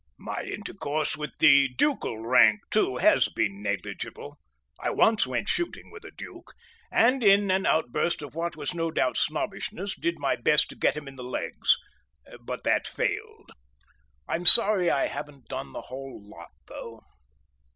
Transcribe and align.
My 0.17 0.41
intercourse 0.45 1.15
with 1.15 1.29
the 1.37 1.67
ducal 1.75 2.17
rank 2.17 2.61
too 2.71 2.95
has 2.97 3.29
been 3.29 3.61
negligible; 3.61 4.39
I 4.79 4.89
once 4.89 5.27
went 5.27 5.47
shooting 5.47 5.91
with 5.91 6.03
a 6.03 6.09
duke, 6.09 6.53
and 6.91 7.23
in 7.23 7.51
an 7.51 7.67
outburst 7.67 8.23
of 8.23 8.33
what 8.33 8.55
was 8.55 8.73
no 8.73 8.89
doubt 8.89 9.15
snobbishness, 9.15 9.93
did 9.95 10.17
my 10.17 10.35
best 10.35 10.69
to 10.69 10.75
get 10.75 10.97
him 10.97 11.07
in 11.07 11.17
the 11.17 11.23
legs. 11.23 11.75
But 12.41 12.63
that 12.63 12.87
failed. 12.87 13.51
I'm 14.27 14.47
sorry 14.47 14.89
I 14.89 15.05
haven't 15.05 15.47
done 15.49 15.71
the 15.71 15.81
whole 15.81 16.19
lot 16.27 16.49
though.... 16.65 17.03